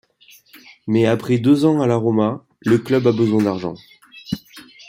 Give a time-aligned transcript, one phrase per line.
[0.87, 3.75] Mais après deux ans à la Roma, le club a besoin d'argent.